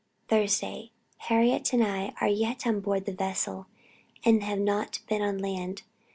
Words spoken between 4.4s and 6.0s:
have not been on land.